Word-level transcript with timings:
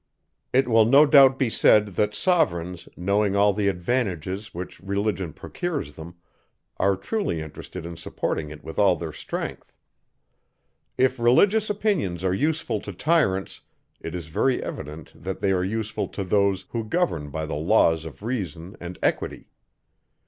It 0.51 0.67
will 0.67 0.85
no 0.85 1.05
doubt 1.05 1.37
be 1.37 1.51
said, 1.51 1.89
that 1.89 2.15
sovereigns, 2.15 2.89
knowing 2.97 3.35
all 3.35 3.53
the 3.53 3.67
advantages 3.67 4.51
which 4.51 4.79
religion 4.79 5.31
procures 5.31 5.93
them, 5.93 6.15
are 6.77 6.95
truly 6.95 7.39
interested 7.39 7.85
in 7.85 7.97
supporting 7.97 8.49
it 8.49 8.63
with 8.63 8.79
all 8.79 8.95
their 8.95 9.11
strength. 9.13 9.77
If 10.97 11.19
religious 11.19 11.69
opinions 11.69 12.23
are 12.23 12.33
useful 12.33 12.81
to 12.81 12.91
tyrants, 12.93 13.61
it 13.99 14.15
is 14.15 14.25
very 14.25 14.63
evident, 14.63 15.13
that 15.13 15.39
they 15.39 15.51
are 15.51 15.63
useful 15.63 16.07
to 16.07 16.23
those, 16.23 16.65
who 16.69 16.83
govern 16.83 17.29
by 17.29 17.45
the 17.45 17.53
laws 17.53 18.03
of 18.03 18.23
reason 18.23 18.75
and 18.81 18.97
equity. 19.03 19.49